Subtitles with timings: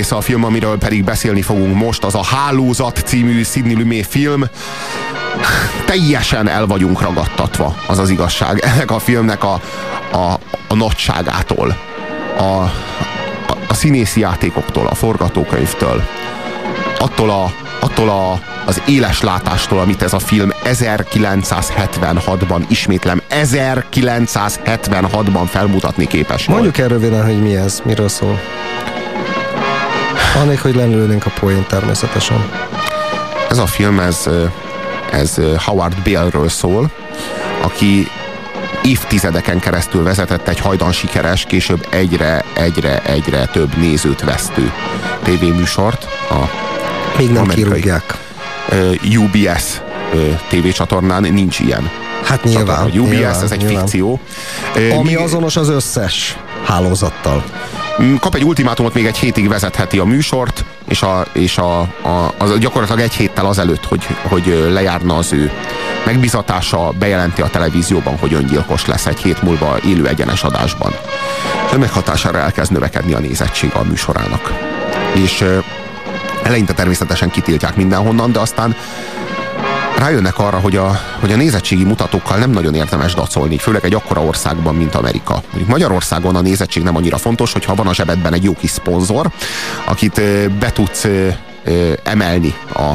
[0.00, 4.44] része a film, amiről pedig beszélni fogunk most, az a Hálózat című Sidney Lumet film.
[5.86, 9.60] Teljesen el vagyunk ragadtatva, az az igazság, ennek a filmnek a,
[10.12, 11.76] a, a nagyságától,
[12.38, 12.72] a, a,
[13.68, 16.02] a színészi játékoktól, a forgatókönyvtől,
[16.98, 26.06] attól, a, attól a, az éles látástól, amit ez a film 1976-ban, ismétlem, 1976-ban felmutatni
[26.06, 28.40] képes Mondjuk el röviden, hogy mi ez, miről szól.
[30.34, 32.50] Annék, hogy lenülnénk a poén természetesen.
[33.48, 34.28] Ez a film, ez,
[35.12, 36.90] ez Howard Bale-ről szól,
[37.62, 38.08] aki
[38.82, 44.72] évtizedeken keresztül vezetett egy hajdan sikeres, később egyre, egyre, egyre több nézőt vesztő
[45.22, 46.06] tévéműsort.
[46.30, 46.50] A
[47.18, 48.18] Még nem kirúgják.
[49.16, 49.80] UBS
[50.48, 51.90] tévécsatornán nincs ilyen.
[52.24, 52.66] Hát nyilván.
[52.66, 53.00] Csatorna.
[53.00, 53.78] UBS, nyilván, ez egy nyilván.
[53.78, 54.20] fikció.
[54.98, 57.44] Ami azonos az összes hálózattal.
[58.00, 62.34] Mm, kap egy ultimátumot, még egy hétig vezetheti a műsort, és, a, és a, a,
[62.38, 65.50] az gyakorlatilag egy héttel azelőtt, hogy, hogy lejárna az ő
[66.04, 70.92] megbizatása, bejelenti a televízióban, hogy öngyilkos lesz egy hét múlva élő egyenes adásban.
[71.72, 74.52] Ennek hatására elkezd növekedni a nézettsége a műsorának.
[75.14, 75.44] És
[76.42, 78.76] eleinte természetesen kitiltják mindenhonnan, de aztán
[80.02, 84.20] rájönnek arra, hogy a, hogy a nézettségi mutatókkal nem nagyon érdemes dacolni, főleg egy akkora
[84.20, 85.32] országban, mint Amerika.
[85.32, 89.30] Mondjuk Magyarországon a nézettség nem annyira fontos, hogyha van a zsebedben egy jó kis szponzor,
[89.86, 90.20] akit
[90.58, 91.06] be tudsz
[92.04, 92.92] emelni a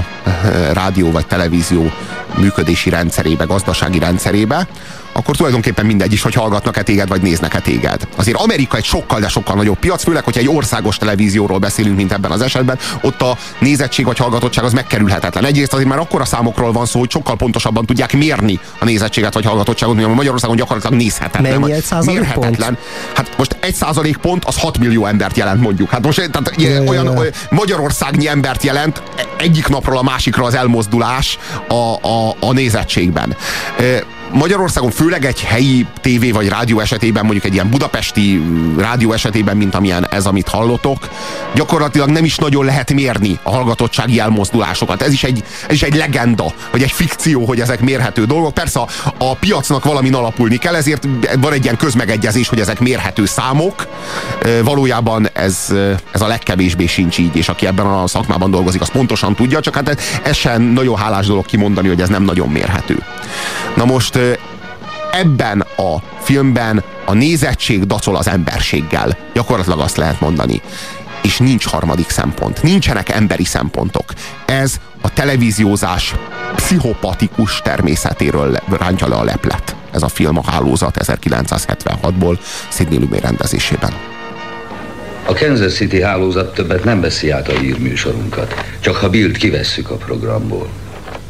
[0.73, 1.91] rádió vagy televízió
[2.37, 4.67] működési rendszerébe, gazdasági rendszerébe,
[5.11, 8.07] akkor tulajdonképpen mindegy is, hogy hallgatnak-e téged, vagy néznek-e téged.
[8.15, 12.11] Azért Amerika egy sokkal, de sokkal nagyobb piac, főleg, hogyha egy országos televízióról beszélünk, mint
[12.11, 15.45] ebben az esetben, ott a nézettség vagy hallgatottság az megkerülhetetlen.
[15.45, 19.45] Egyrészt azért már akkora számokról van szó, hogy sokkal pontosabban tudják mérni a nézettséget vagy
[19.45, 21.59] hallgatottságot, mint a Magyarországon gyakorlatilag nézhetetlen.
[21.59, 22.73] Mennyi egy mérhetetlen.
[22.73, 22.79] pont?
[23.13, 25.89] Hát most egy százalék pont az 6 millió embert jelent mondjuk.
[25.89, 27.19] Hát most tehát, Ja, olyan, ja, ja.
[27.19, 29.01] olyan Magyarországnyi embert jelent
[29.37, 33.35] egyik napról a másikra az elmozdulás a, a, a nézettségben.
[34.31, 38.41] Magyarországon főleg egy helyi tévé vagy rádió esetében, mondjuk egy ilyen budapesti
[38.77, 41.09] rádió esetében, mint amilyen ez, amit hallotok,
[41.55, 45.01] gyakorlatilag nem is nagyon lehet mérni a hallgatottsági elmozdulásokat.
[45.01, 48.53] Ez is egy, ez is egy legenda, vagy egy fikció, hogy ezek mérhető dolgok.
[48.53, 48.87] Persze a,
[49.17, 51.07] a piacnak valamin alapulni kell, ezért
[51.39, 53.87] van egy ilyen közmegegyezés, hogy ezek mérhető számok.
[54.63, 55.73] Valójában ez,
[56.11, 59.75] ez a legkevésbé sincs így, és aki ebben a szakmában dolgozik, az pontosan tudja, csak
[59.75, 63.03] hát ez sem nagyon hálás dolog kimondani, hogy ez nem nagyon mérhető.
[63.75, 64.16] Na most
[65.11, 69.17] ebben a filmben a nézettség dacol az emberséggel.
[69.33, 70.61] Gyakorlatilag azt lehet mondani.
[71.21, 72.63] És nincs harmadik szempont.
[72.63, 74.05] Nincsenek emberi szempontok.
[74.45, 76.15] Ez a televíziózás
[76.55, 79.75] pszichopatikus természetéről rántja le a leplet.
[79.91, 82.39] Ez a film a Hálózat 1976-ból
[82.71, 83.91] Sidney Lumet rendezésében.
[85.25, 89.95] A Kansas City hálózat többet nem veszi át a hírműsorunkat, csak ha Bill-t kivesszük a
[89.95, 90.69] programból.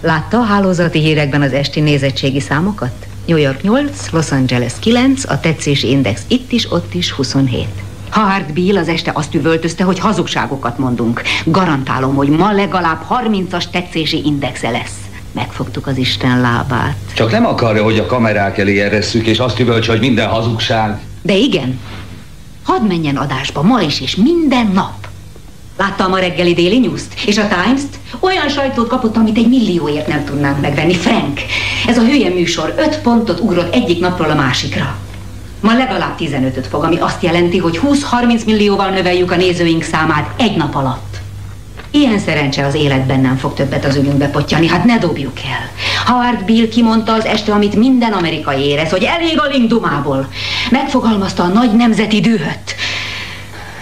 [0.02, 3.08] Látta a hálózati hírekben az esti nézettségi számokat?
[3.26, 7.68] New York 8, Los Angeles 9, a tetszési index itt is, ott is 27.
[8.10, 11.22] Howard Bill az este azt üvöltözte, hogy hazugságokat mondunk.
[11.46, 14.96] Garantálom, hogy ma legalább 30-as tetszési indexe lesz.
[15.32, 16.96] Megfogtuk az Isten lábát.
[17.14, 21.00] Csak nem akarja, hogy a kamerák elé eresszük, és azt üvöltse, hogy minden hazugság.
[21.22, 21.80] De igen,
[22.64, 25.07] hadd menjen adásba ma is, és minden nap.
[25.78, 28.00] Láttam a reggeli Daily News-t és a Times-t?
[28.20, 30.94] Olyan sajtót kapott, amit egy millióért nem tudnánk megvenni.
[30.94, 31.40] Frank,
[31.88, 34.96] ez a hülye műsor öt pontot ugrott egyik napról a másikra.
[35.60, 40.56] Ma legalább 15-öt fog, ami azt jelenti, hogy 20-30 millióval növeljük a nézőink számát egy
[40.56, 41.18] nap alatt.
[41.92, 45.70] Ilyen szerencse az életben nem fog többet az ügyünkbe pottyani, hát ne dobjuk el.
[46.06, 50.28] Howard Bill kimondta az este, amit minden amerikai érez, hogy elég a lingdumából.
[50.70, 52.76] Megfogalmazta a nagy nemzeti dühöt.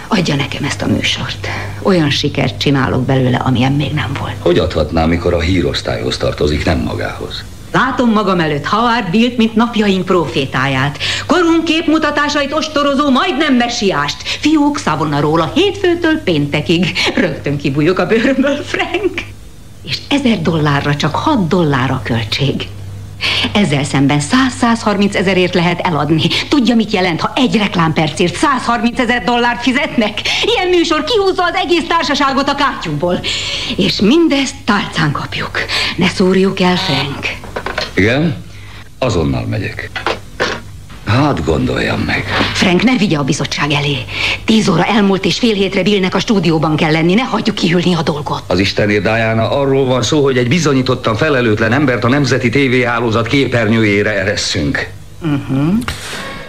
[0.08, 1.48] Adja nekem ezt a műsort.
[1.82, 4.34] Olyan sikert csinálok belőle, amilyen még nem volt.
[4.38, 7.44] Hogy adhatná, mikor a hírosztályhoz tartozik, nem magához?
[7.72, 10.98] Látom magam előtt Howard Billt, mint napjaink profétáját.
[11.26, 14.22] Korunk képmutatásait ostorozó, majdnem messiást.
[14.22, 16.98] Fiúk szavonna róla hétfőtől péntekig.
[17.16, 19.20] Rögtön kibújok a bőrömből, Frank.
[19.82, 22.68] És ezer dollárra csak 6 dollár a költség.
[23.52, 24.20] Ezzel szemben
[24.60, 26.22] 100-130 ezerért lehet eladni.
[26.48, 30.20] Tudja, mit jelent, ha egy reklámpercért 130 ezer dollárt fizetnek?
[30.44, 33.20] Ilyen műsor kihúzza az egész társaságot a kátyúból.
[33.76, 35.50] És mindezt tálcán kapjuk.
[35.96, 37.26] Ne szúrjuk el, Frank.
[37.94, 38.44] Igen?
[38.98, 39.90] Azonnal megyek.
[41.06, 42.24] Hát gondoljam meg.
[42.52, 43.96] Frank, ne vigye a bizottság elé.
[44.44, 47.14] Tíz óra elmúlt és fél hétre Billnek a stúdióban kell lenni.
[47.14, 48.42] Ne hagyjuk kihűlni a dolgot.
[48.46, 54.20] Az Istenért, Diana, arról van szó, hogy egy bizonyítottan felelőtlen embert a Nemzeti tévéhálózat képernyőjére
[54.20, 54.88] eresszünk.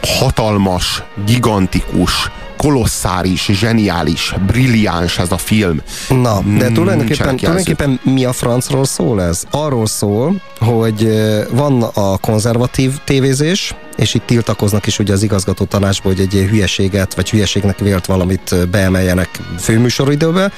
[0.01, 5.81] hatalmas, gigantikus, kolosszáris, zseniális, brilliáns ez a film.
[6.09, 9.43] Na, de Nincsenek tulajdonképpen, tulajdonképpen mi a francról szól ez?
[9.51, 15.65] Arról szól, hogy ö, van a konzervatív tévézés, és itt tiltakoznak is ugye az igazgató
[15.65, 19.29] tanácsból, hogy egy ilyen hülyeséget, vagy hülyeségnek vélt valamit beemeljenek
[19.59, 20.51] főműsoridőbe.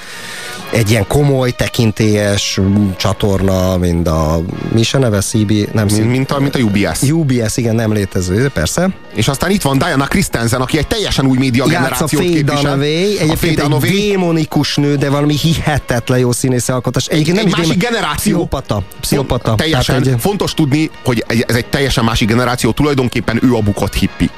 [0.71, 2.59] Egy ilyen komoly, tekintélyes
[2.97, 4.41] csatorna, mint a,
[4.73, 7.01] mi a neve, CB, nem CB, mint, a, mint a UBS.
[7.01, 8.89] UBS, igen, nem létező, persze.
[9.15, 12.55] És aztán itt van Diana Christensen, aki egy teljesen új média generációt képvisel.
[12.61, 13.89] Dunaway, A Faye egyébként egy Dunaway.
[13.89, 17.05] démonikus nő, de valami hihetetlen jó színészi alkotás.
[17.05, 18.31] Egyébként egy nem is másik démon- generáció.
[18.31, 18.81] Pszichopata.
[18.99, 19.55] Pszichopata.
[19.55, 23.61] Teljesen Tehát egy- fontos tudni, hogy egy- ez egy teljesen másik generáció, tulajdonképpen ő a
[23.61, 24.29] bukott hippi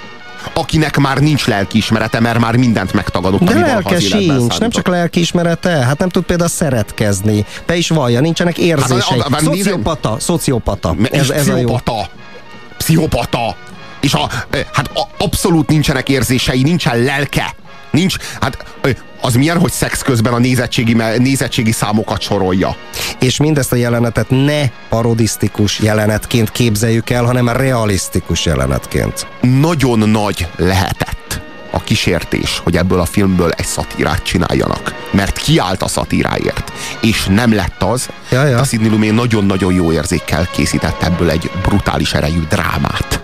[0.53, 5.97] akinek már nincs lelkiismerete, mert már mindent megtagadott, De lelke sincs, nem csak lelkiismerete, hát
[5.99, 7.45] nem tud például szeretkezni.
[7.65, 9.19] Be is vallja, nincsenek érzései.
[9.19, 10.95] Hát, a- a- Szociopata, szociopata.
[11.11, 11.75] Ez, ez a jó.
[12.77, 13.55] pszichopata.
[13.99, 14.29] És a,
[14.73, 17.55] hát a, abszolút nincsenek érzései, nincsen lelke.
[17.91, 18.65] Nincs, hát
[19.21, 22.75] az milyen, hogy szex közben a nézettségi, nézettségi számokat sorolja.
[23.19, 29.27] És mindezt a jelenetet ne parodisztikus jelenetként képzeljük el, hanem realisztikus jelenetként.
[29.41, 31.41] Nagyon nagy lehetett
[31.71, 34.95] a kísértés, hogy ebből a filmből egy szatírát csináljanak.
[35.11, 36.71] Mert kiállt a szatíráért.
[37.01, 38.09] És nem lett az.
[38.31, 38.59] Ja, ja.
[38.59, 43.20] A Sidney Lumet nagyon-nagyon jó érzékkel készített ebből egy brutális erejű drámát.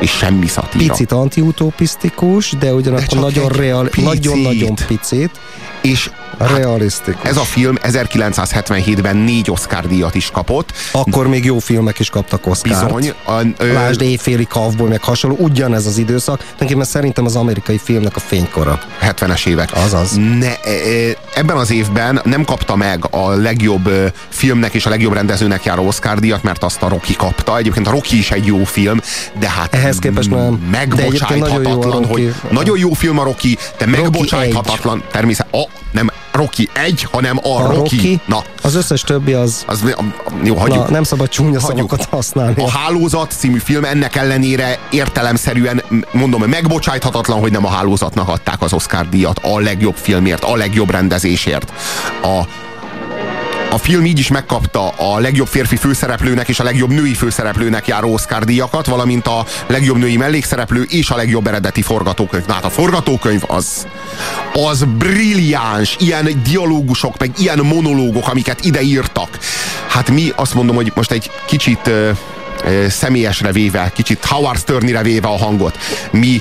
[0.00, 0.92] És semmi szatíra.
[0.92, 4.04] Picit antiutopisztikus, de ugyanakkor nagyon real, picit.
[4.04, 5.30] nagyon-nagyon picit.
[5.82, 6.10] És
[6.46, 7.30] Realisztikus.
[7.30, 10.72] ez a film 1977-ben négy Oscar díjat is kapott.
[10.92, 12.84] Akkor még jó filmek is kaptak Oscárt.
[12.84, 13.12] Bizony.
[13.24, 16.38] A, ö, Lásd éjféli kavból, meg hasonló, ugyanez az időszak.
[16.38, 18.78] Tulajdonképpen szerintem az amerikai filmnek a fénykora.
[19.02, 19.68] 70-es évek.
[19.74, 20.10] Azaz.
[20.38, 23.90] Ne, e, e, ebben az évben nem kapta meg a legjobb
[24.28, 27.58] filmnek és a legjobb rendezőnek járó Oscar díjat, mert azt a Rocky kapta.
[27.58, 29.00] Egyébként a Rocky is egy jó film,
[29.38, 30.38] de hát Ehhez képest nem.
[30.38, 35.02] Egyébként nagyon jó megbocsájthatatlan, hogy nagyon jó film a Rocky, de megbocsájthatatlan.
[35.10, 37.74] Természet, a, nem Rocky egy, hanem a, A Rocky.
[37.96, 39.64] Rocky, Na, az összes többi az...
[39.66, 39.94] az,
[40.42, 40.84] jó, hagyjuk.
[40.84, 41.88] Na, nem szabad csúnya Hagyjuk.
[41.88, 42.62] szavakat használni.
[42.62, 45.82] A Hálózat című film ennek ellenére értelemszerűen,
[46.12, 50.90] mondom, megbocsájthatatlan, hogy nem a Hálózatnak adták az Oscar díjat a legjobb filmért, a legjobb
[50.90, 51.72] rendezésért.
[52.22, 52.42] A,
[53.72, 58.12] a film így is megkapta a legjobb férfi főszereplőnek és a legjobb női főszereplőnek járó
[58.12, 62.46] Oscar díjakat, valamint a legjobb női mellékszereplő és a legjobb eredeti forgatókönyv.
[62.46, 63.86] Na hát a forgatókönyv az,
[64.52, 69.38] az brilliáns, ilyen dialógusok, meg ilyen monológok, amiket ide írtak.
[69.88, 72.10] Hát mi azt mondom, hogy most egy kicsit ö,
[72.64, 75.78] ö, személyesre véve, kicsit Howard Sternire véve a hangot.
[76.10, 76.40] Mi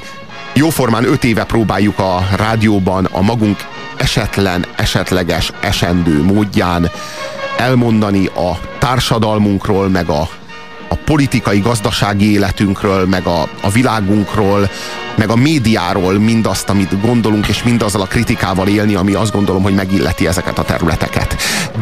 [0.53, 3.57] jóformán öt éve próbáljuk a rádióban a magunk
[4.01, 6.91] esetlen, esetleges, esendő módján
[7.57, 10.21] elmondani a társadalmunkról, meg a,
[10.87, 14.69] a politikai, gazdasági életünkről, meg a, a világunkról,
[15.15, 19.73] meg a médiáról mindazt, amit gondolunk, és mindazzal a kritikával élni, ami azt gondolom, hogy
[19.73, 21.35] megilleti ezeket a területeket.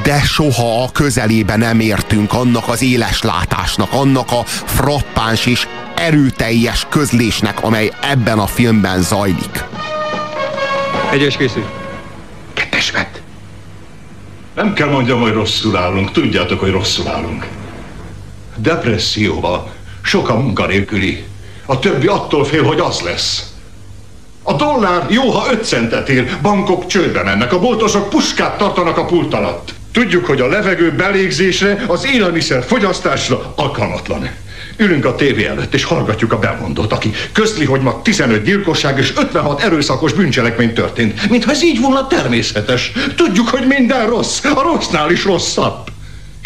[0.04, 6.86] De soha a közelébe nem értünk annak az éles látásnak, annak a frappáns és erőteljes
[6.90, 9.64] közlésnek, amely ebben a filmben zajlik.
[11.12, 11.79] Egyes készül.
[12.80, 13.22] Kettes vett.
[14.56, 16.12] Nem kell mondjam, hogy rosszul állunk.
[16.12, 17.48] Tudjátok, hogy rosszul állunk.
[18.56, 19.74] Depresszióba.
[20.02, 21.24] Sok a munkanélküli.
[21.66, 23.54] A többi attól fél, hogy az lesz.
[24.44, 29.06] A dollár jó, ha 5 centet ér, bankok csődbe mennek, a boltosok puskát tartanak a
[29.06, 29.74] pult alatt.
[29.92, 34.30] Tudjuk, hogy a levegő belégzésre, az élelmiszer fogyasztásra alkalmatlan.
[34.80, 39.14] Ülünk a tévé előtt, és hallgatjuk a bemondót, aki közli, hogy ma 15 gyilkosság és
[39.16, 41.30] 56 erőszakos bűncselekmény történt.
[41.30, 42.92] Mintha ez így volna természetes.
[43.16, 45.88] Tudjuk, hogy minden rossz, a rossznál is rosszabb.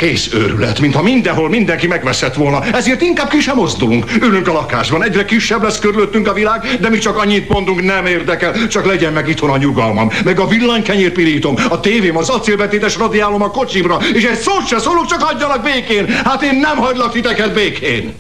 [0.03, 2.63] Kész őrület, mintha mindenhol mindenki megveszett volna.
[2.63, 4.05] Ezért inkább ki sem mozdulunk.
[4.21, 8.05] Ülünk a lakásban, egyre kisebb lesz körülöttünk a világ, de mi csak annyit mondunk, nem
[8.05, 10.09] érdekel, csak legyen meg itthon a nyugalmam.
[10.23, 15.05] Meg a villanykenyérpirítom, a tévém, az acélbetétes radiálom a kocsimra, és egy szót se szólok,
[15.05, 16.07] csak hagyjanak békén.
[16.23, 18.13] Hát én nem hagylak titeket békén.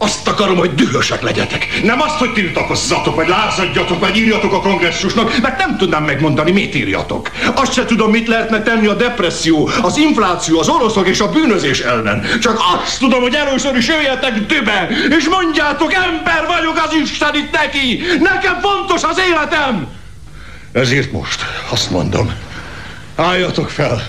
[0.00, 1.80] Azt akarom, hogy dühösek legyetek.
[1.82, 6.74] Nem azt, hogy tiltakozzatok, vagy lázadjatok, vagy írjatok a kongresszusnak, mert nem tudnám megmondani, mit
[6.74, 7.30] írjatok.
[7.54, 11.80] Azt se tudom, mit lehetne tenni a depresszió, az infláció, az oroszok és a bűnözés
[11.80, 12.26] ellen.
[12.40, 14.88] Csak azt tudom, hogy először is jöjjetek dübe,
[15.18, 18.02] és mondjátok, ember vagyok az Isten itt neki.
[18.20, 19.88] Nekem fontos az életem.
[20.72, 22.32] Ezért most azt mondom,
[23.16, 24.02] álljatok fel.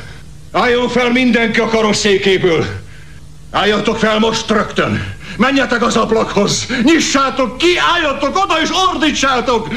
[0.51, 2.65] Álljon fel mindenki a karosszékéből.
[3.51, 5.17] Álljatok fel most rögtön!
[5.37, 6.65] Menjetek az ablakhoz!
[6.83, 9.67] Nyissátok ki, álljatok oda és ordítsátok!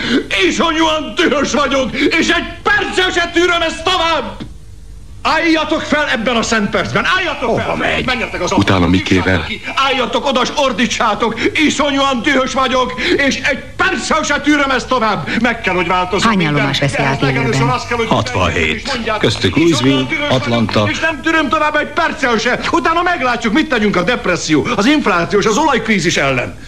[0.48, 4.36] Iszonyúan dühös vagyok, és egy percet se tűröm ezt tovább!
[5.22, 7.04] Álljatok fel ebben a szent percben!
[7.16, 7.76] Álljatok Hova fel!
[7.76, 8.06] megy?
[8.06, 9.46] Menjetek az Utána mikével?
[9.74, 11.40] Álljatok oda, s ordítsátok!
[11.66, 15.28] Iszonyúan dühös vagyok, és egy perccel se tűröm ezt tovább!
[15.40, 17.68] Meg kell, hogy változzon Hány állomás veszi át élőben?
[17.68, 18.74] azt kell, hogy 67.
[18.74, 20.86] és mondjátok, Köztük Louisville, Atlanta.
[20.90, 22.60] És nem tűröm tovább egy perccel se!
[22.72, 26.58] Utána meglátjuk, mit tegyünk a depresszió, az infláció és az olajkrízis ellen.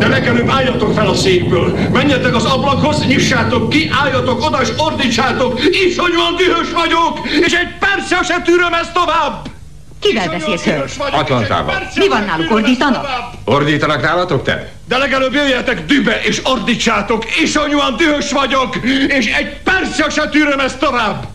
[0.00, 5.60] De legelőbb álljatok fel a székből, menjetek az ablakhoz, nyissátok ki, álljatok oda és ordítsátok,
[5.86, 9.48] iszonyúan dühös vagyok, és egy perccel se tűröm ezt tovább!
[10.00, 11.74] Kivel beszélsz, egy Atlantában.
[11.94, 13.06] Mi van náluk, ordítanak?
[13.44, 14.72] Ordítanak nálatok te?
[14.88, 18.76] De legalább jöjjetek dübe és ordítsátok, iszonyúan dühös vagyok,
[19.08, 21.26] és egy perccel se tűröm ezt tovább!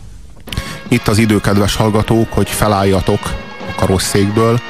[0.88, 3.20] Itt az idő, kedves hallgatók, hogy felálljatok
[3.68, 4.60] a karosszékből,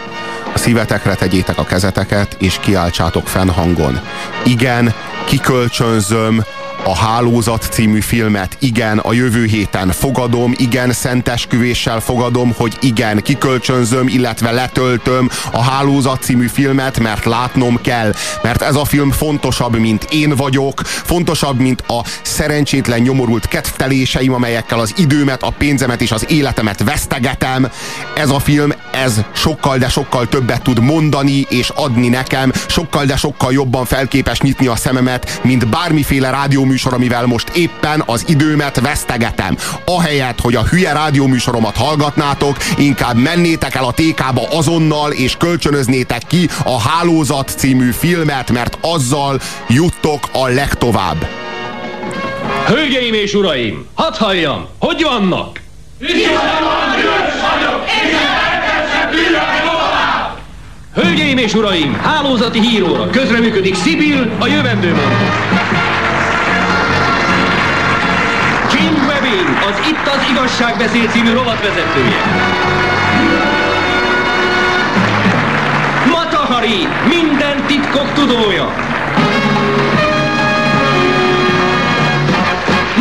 [0.57, 4.01] a szívetekre tegyétek a kezeteket, és kiáltsátok fenn hangon.
[4.45, 4.95] Igen,
[5.25, 6.45] kikölcsönzöm
[6.87, 14.09] a Hálózat című filmet, igen, a jövő héten fogadom, igen, szentesküvéssel fogadom, hogy igen, kikölcsönzöm,
[14.09, 18.13] illetve letöltöm a Hálózat című filmet, mert látnom kell,
[18.43, 24.79] mert ez a film fontosabb, mint én vagyok, fontosabb, mint a szerencsétlen nyomorult ketteléseim, amelyekkel
[24.79, 27.71] az időmet, a pénzemet és az életemet vesztegetem.
[28.17, 33.17] Ez a film, ez sokkal, de sokkal többet tud mondani és adni nekem, sokkal, de
[33.17, 36.31] sokkal jobban felképes nyitni a szememet, mint bármiféle
[36.77, 39.57] rádióműsor, amivel most éppen az időmet vesztegetem.
[39.85, 46.49] Ahelyett, hogy a hülye rádióműsoromat hallgatnátok, inkább mennétek el a TK-ba azonnal, és kölcsönöznétek ki
[46.65, 51.27] a Hálózat című filmet, mert azzal juttok a legtovább.
[52.67, 55.61] Hölgyeim és uraim, hadd halljam, hogy vannak?
[60.95, 64.95] Hölgyeim és uraim, hálózati híróra közreműködik Sibyl, a jövendő
[69.89, 72.23] Itt az Igazságbeszéd című rovatvezetője.
[76.11, 78.73] Matahari, minden titkok tudója.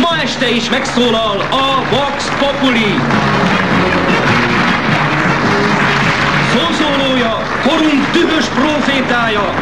[0.00, 3.00] Ma este is megszólal a Vox Populi.
[6.52, 9.54] Szószólója, korunk dühös profétája,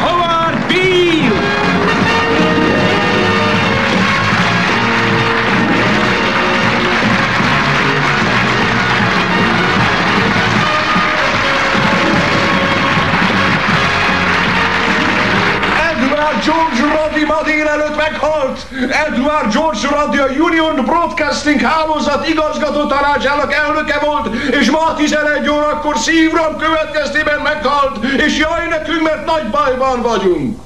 [18.15, 18.67] meghalt!
[19.07, 19.89] Edward George
[20.23, 28.05] a Union Broadcasting hálózat igazgató tanácsának elnöke volt, és ma 11 órakor szívram következtében meghalt,
[28.05, 30.61] és jaj nekünk, mert nagy bajban vagyunk.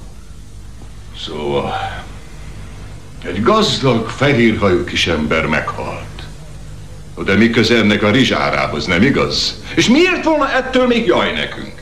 [1.27, 2.05] Szóval,
[3.25, 6.07] egy gazdag, fehérhajú kis ember meghalt.
[7.25, 9.63] De mi köze ennek a rizsárához, nem igaz?
[9.75, 11.78] És miért volna ettől még jaj nekünk?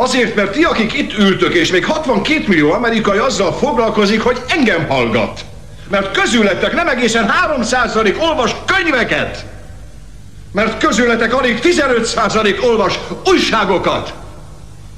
[0.00, 4.88] Azért, mert ti, akik itt ültök, és még 62 millió amerikai azzal foglalkozik, hogy engem
[4.88, 5.40] hallgat.
[5.88, 9.44] Mert közületek nem egészen 3% olvas könyveket.
[10.52, 14.12] Mert közületek alig 15% olvas újságokat.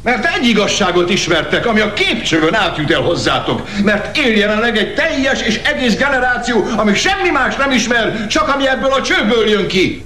[0.03, 3.69] Mert egy igazságot ismertek, ami a képcsövön átjut el hozzátok.
[3.85, 8.69] Mert él jelenleg egy teljes és egész generáció, ami semmi más nem ismer, csak ami
[8.69, 10.05] ebből a csőből jön ki.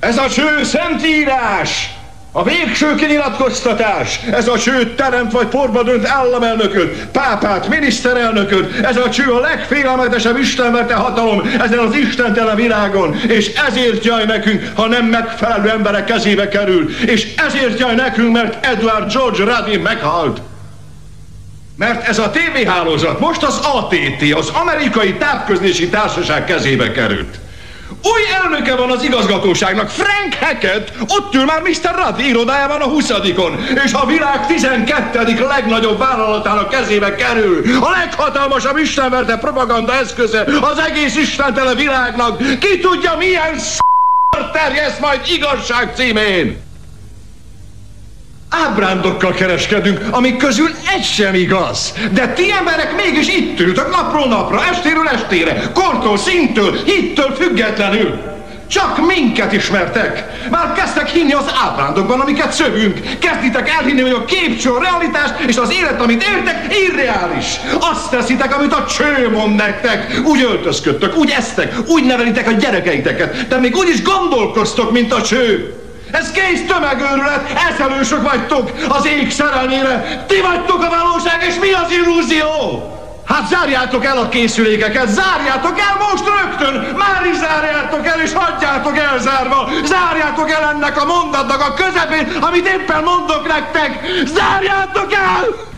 [0.00, 1.98] Ez a cső szentírás!
[2.32, 4.20] A végső kinyilatkoztatás!
[4.32, 8.84] Ez a cső teremt vagy porba dönt államelnököt, pápát, miniszterelnököt!
[8.84, 13.16] Ez a cső a legfélelmetesebb istenverte hatalom ezen az istentelen világon!
[13.28, 16.90] És ezért jaj nekünk, ha nem megfelelő emberek kezébe kerül!
[17.06, 20.40] És ezért jaj nekünk, mert Edward George Ruddy meghalt!
[21.76, 27.39] Mert ez a tévéhálózat most az ATT, az Amerikai Távközlési Társaság kezébe került.
[28.02, 31.94] Új elnöke van az igazgatóságnak, Frank Hackett, ott ül már Mr.
[31.94, 33.12] Rudd irodájában a 20
[33.84, 35.46] és a világ 12.
[35.46, 37.62] legnagyobb vállalatának kezébe kerül.
[37.80, 42.38] A leghatalmasabb istenverte propaganda eszköze az egész istentele világnak.
[42.58, 43.78] Ki tudja milyen sz***
[44.52, 46.69] terjeszt majd igazság címén.
[48.50, 51.94] Ábrándokkal kereskedünk, amik közül egy sem igaz.
[52.12, 58.28] De ti emberek mégis itt ültök napról napra, estéről estére, kortól, szintől, hittől függetlenül.
[58.66, 60.24] Csak minket ismertek.
[60.50, 63.00] Már kezdtek hinni az ábrándokban, amiket szövünk.
[63.18, 67.46] Kezditek elhinni, hogy a képcső a realitás, és az élet, amit éltek, irreális.
[67.80, 70.20] Azt teszitek, amit a cső mond nektek.
[70.24, 75.22] Úgy öltözködtök, úgy esztek, úgy nevelitek a gyerekeiteket, de még úgy is gondolkoztok, mint a
[75.22, 75.79] cső.
[76.12, 80.24] Ez kész tömegőrület, eszelősök vagytok az ég szerelmére.
[80.28, 82.84] Ti vagytok a valóság, és mi az illúzió?
[83.26, 88.06] Hát zárjátok el a készülékeket, zárjátok el most rögtön, már is zárjátok!
[88.06, 89.68] El és hagyjátok elzárva!
[89.84, 94.06] Zárjátok el ennek a mondatnak a közepén, amit éppen mondok nektek!
[94.24, 95.68] Zárjátok el!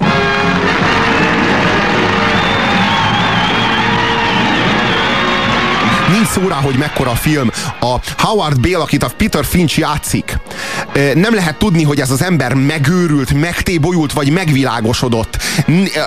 [6.23, 7.51] nincs szó rá, hogy mekkora film.
[7.85, 10.39] A Howard Bale, akit a Peter Finch játszik,
[11.15, 15.39] nem lehet tudni, hogy ez az ember megőrült, megtébolyult, vagy megvilágosodott.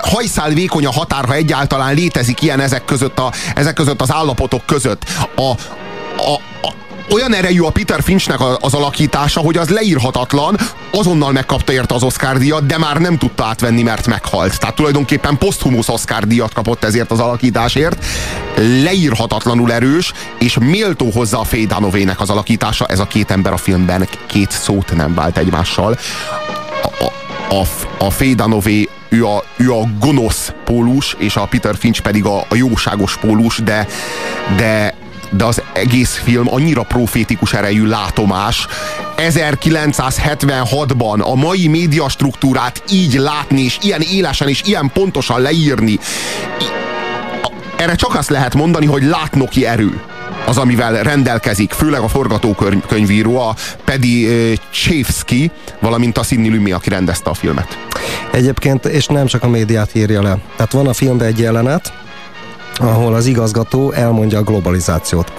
[0.02, 4.66] Hajszál vékony a határ, ha egyáltalán létezik ilyen ezek között, a, ezek között az állapotok
[4.66, 5.02] között.
[5.34, 5.50] A,
[6.22, 6.40] a,
[7.10, 10.56] olyan erejű a Peter Finchnek az alakítása, hogy az leírhatatlan,
[10.90, 14.58] azonnal megkapta érte az Oscar díjat, de már nem tudta átvenni, mert meghalt.
[14.58, 18.04] Tehát tulajdonképpen poszthumusz Oscar díjat kapott ezért az alakításért.
[18.56, 21.66] Leírhatatlanul erős, és méltó hozzá a Faye
[22.16, 22.86] az alakítása.
[22.86, 25.98] Ez a két ember a filmben két szót nem vált egymással.
[26.82, 27.64] A, a,
[27.98, 28.10] a, a
[29.08, 33.58] ő a, ő a gonosz pólus, és a Peter Finch pedig a, a jóságos pólus,
[33.58, 33.86] de,
[34.56, 34.94] de
[35.30, 38.66] de az egész film annyira profétikus erejű látomás.
[39.16, 45.98] 1976-ban a mai médiastruktúrát így látni, és ilyen élesen és ilyen pontosan leírni,
[47.76, 50.00] erre csak azt lehet mondani, hogy látnoki erő
[50.46, 53.54] az, amivel rendelkezik, főleg a forgatókönyvíró, a
[53.84, 54.28] Pedi
[54.70, 57.78] Chevsky, valamint a Sidney Lumet, aki rendezte a filmet.
[58.32, 60.38] Egyébként, és nem csak a médiát írja le.
[60.56, 61.92] Tehát van a filmben egy jelenet,
[62.78, 65.32] ahol az igazgató elmondja a globalizációt.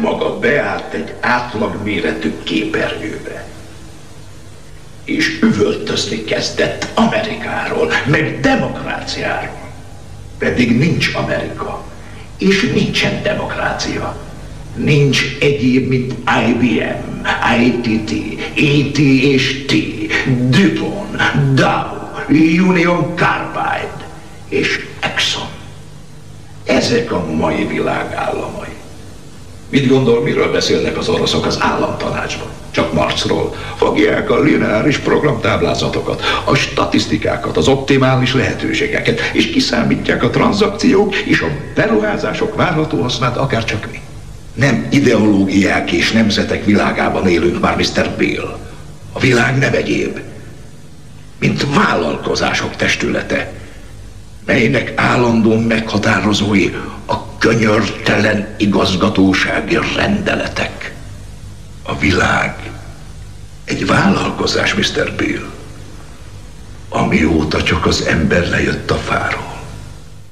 [0.00, 3.46] Maga beállt egy átlag méretű képernyőbe,
[5.04, 9.70] és üvöltözni kezdett Amerikáról, meg demokráciáról.
[10.38, 11.84] Pedig nincs Amerika,
[12.38, 14.16] és nincsen demokrácia.
[14.74, 16.14] Nincs egyéb, mint
[16.48, 17.26] IBM,
[17.60, 18.12] ITT,
[18.56, 19.74] AT és T,
[20.48, 21.16] DuPont,
[21.54, 22.00] Dow,
[22.68, 24.06] Union Carbide
[24.48, 24.90] és.
[26.92, 28.68] Ezek a mai világ államai.
[29.68, 32.48] Mit gondol, miről beszélnek az oroszok az államtanácsban?
[32.70, 33.54] Csak Marcról.
[33.76, 41.46] Fogják a lineáris programtáblázatokat, a statisztikákat, az optimális lehetőségeket, és kiszámítják a tranzakciók és a
[41.74, 44.00] beruházások várható hasznát, akár csak mi.
[44.54, 48.10] Nem ideológiák és nemzetek világában élünk már, Mr.
[48.16, 48.58] Bill.
[49.12, 50.20] A világ nem egyéb,
[51.38, 53.52] mint vállalkozások testülete,
[54.44, 56.74] melynek állandó meghatározói
[57.06, 60.94] a könyörtelen igazgatósági rendeletek.
[61.82, 62.70] A világ
[63.64, 65.12] egy vállalkozás, Mr.
[65.16, 65.50] Bill,
[66.88, 69.51] amióta csak az ember lejött a fáról.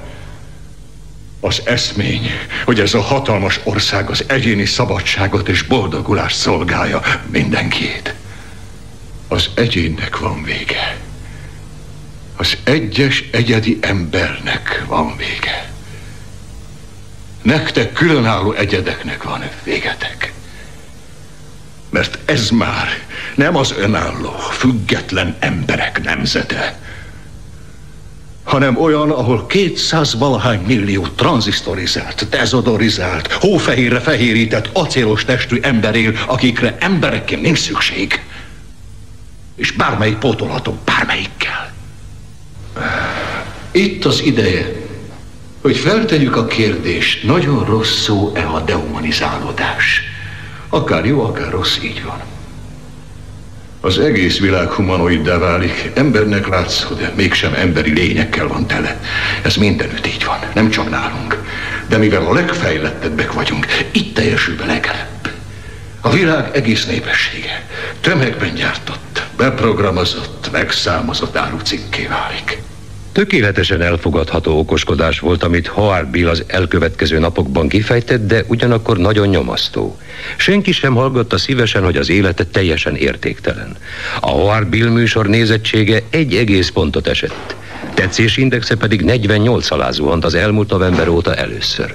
[1.40, 2.31] Az eszmény,
[2.64, 7.00] hogy ez a hatalmas ország az egyéni szabadságot és boldogulást szolgálja
[7.31, 8.14] mindenkiét.
[9.28, 10.96] Az egyénnek van vége.
[12.42, 15.72] Az egyes egyedi embernek van vége.
[17.42, 20.33] Nektek különálló egyedeknek van végetek.
[21.90, 22.88] Mert ez már
[23.35, 26.78] nem az önálló, független emberek nemzete,
[28.44, 36.76] hanem olyan, ahol 200 valahány millió tranzisztorizált, dezodorizált, hófehérre fehérített, acélos testű ember él, akikre
[36.81, 38.22] emberekként nincs szükség.
[39.57, 41.71] És bármelyik pótolható bármelyikkel.
[43.70, 44.72] Itt az ideje,
[45.61, 50.02] hogy feltegyük a kérdést, nagyon rossz szó-e a dehumanizálódás?
[50.68, 52.20] Akár jó, akár rossz, így van.
[53.80, 59.00] Az egész világ humanoiddá válik, embernek látszó, de mégsem emberi lényekkel van tele.
[59.42, 61.42] Ez mindenütt így van, nem csak nálunk.
[61.88, 65.30] De mivel a legfejlettebbek vagyunk, itt teljesül be legelebb.
[66.00, 67.66] A világ egész népessége
[68.00, 69.12] tömegben gyártott,
[69.42, 72.62] beprogramozott, megszámozott árucikké válik.
[73.12, 79.98] Tökéletesen elfogadható okoskodás volt, amit Howard Bill az elkövetkező napokban kifejtett, de ugyanakkor nagyon nyomasztó.
[80.37, 83.76] Senki sem hallgatta szívesen, hogy az élete teljesen értéktelen.
[84.20, 87.57] A Howard Bill műsor nézettsége egy egész pontot esett.
[87.94, 91.94] Tetszésindexe pedig 48 alá zuhant az elmúlt november óta először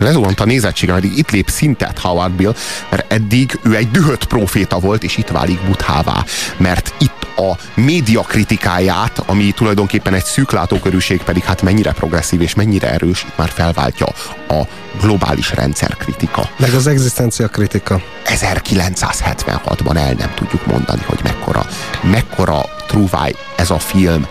[0.00, 2.54] lezuhant a nézettsége, mert itt lép szintet Howard Bill,
[2.88, 6.24] mert eddig ő egy dühött proféta volt, és itt válik buthává.
[6.56, 12.90] Mert itt a média kritikáját, ami tulajdonképpen egy szűklátókörűség, pedig hát mennyire progresszív és mennyire
[12.92, 14.06] erős, itt már felváltja
[14.48, 14.62] a
[15.00, 16.50] globális rendszerkritika.
[16.58, 18.00] Meg az egzisztencia kritika.
[18.24, 21.66] 1976-ban el nem tudjuk mondani, hogy mekkora,
[22.02, 24.26] mekkora trúváj ez a film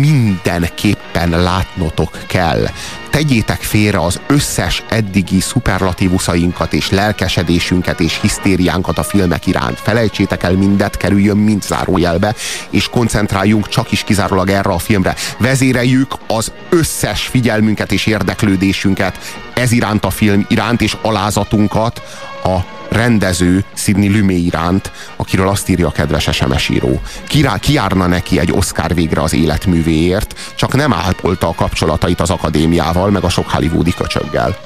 [0.00, 2.68] mindenképpen látnotok kell.
[3.10, 9.78] Tegyétek félre az összes eddigi szuperlatívuszainkat és lelkesedésünket és hisztériánkat a filmek iránt.
[9.78, 12.34] Felejtsétek el mindet, kerüljön mind zárójelbe,
[12.70, 15.14] és koncentráljunk csak is kizárólag erre a filmre.
[15.38, 19.18] Vezéreljük az összes figyelmünket és érdeklődésünket
[19.54, 22.02] ez iránt a film iránt, és alázatunkat
[22.44, 22.58] a
[22.92, 27.00] rendező Sidney Lumé iránt, akiről azt írja a kedves SMS író.
[27.28, 33.10] Kirá, kiárna neki egy Oscar végre az életművéért, csak nem ápolta a kapcsolatait az akadémiával,
[33.10, 34.56] meg a sok hollywoodi köcsöggel.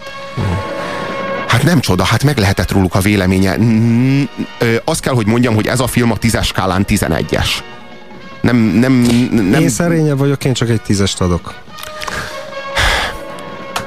[1.49, 3.57] Hát nem csoda, hát meg lehetett róluk a véleménye.
[4.85, 7.49] Azt kell, hogy mondjam, hogy ez a film a tízes skálán 11-es.
[8.41, 8.93] Nem, nem,
[9.31, 9.61] nem...
[9.61, 11.55] Én szerényebb vagyok, én csak egy tízest adok.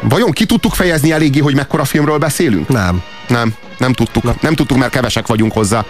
[0.02, 2.68] Vajon ki tudtuk fejezni eléggé, hogy mekkora filmről beszélünk?
[2.68, 3.02] Nem.
[3.28, 4.42] Nem, nem tudtuk.
[4.42, 5.86] Nem tudtuk, mert kevesek vagyunk hozzá.